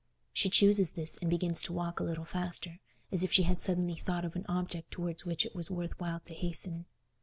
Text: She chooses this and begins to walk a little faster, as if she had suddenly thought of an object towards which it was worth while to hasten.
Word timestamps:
She 0.33 0.49
chooses 0.49 0.93
this 0.93 1.17
and 1.17 1.29
begins 1.29 1.61
to 1.61 1.73
walk 1.73 1.99
a 1.99 2.03
little 2.03 2.25
faster, 2.25 2.79
as 3.11 3.23
if 3.23 3.31
she 3.31 3.43
had 3.43 3.61
suddenly 3.61 3.95
thought 3.97 4.25
of 4.25 4.35
an 4.35 4.47
object 4.49 4.89
towards 4.89 5.25
which 5.27 5.45
it 5.45 5.53
was 5.55 5.69
worth 5.69 5.99
while 5.99 6.21
to 6.21 6.33
hasten. 6.33 6.85